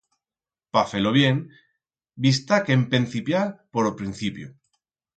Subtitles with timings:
[0.77, 1.43] Pa fer-lo bien
[2.27, 4.55] bi'stá que empencipiar por o principio.